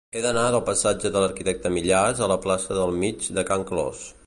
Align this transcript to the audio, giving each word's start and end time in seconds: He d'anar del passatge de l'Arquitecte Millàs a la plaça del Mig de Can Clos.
He 0.19 0.21
d'anar 0.21 0.45
del 0.53 0.63
passatge 0.69 1.11
de 1.15 1.21
l'Arquitecte 1.23 1.71
Millàs 1.77 2.23
a 2.27 2.31
la 2.33 2.39
plaça 2.47 2.81
del 2.81 2.97
Mig 3.05 3.31
de 3.39 3.47
Can 3.51 3.67
Clos. 3.73 4.05